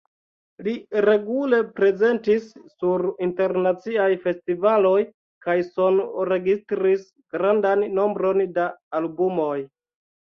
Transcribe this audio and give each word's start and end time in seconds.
Li 0.67 0.71
regule 1.05 1.57
prezentis 1.79 2.45
sur 2.71 3.03
internaciaj 3.25 4.07
festivaloj 4.23 4.93
kaj 5.47 5.55
sonregistris 5.67 7.05
grandan 7.37 7.85
nombron 7.99 8.43
da 8.57 8.65
albumoj. 9.01 9.59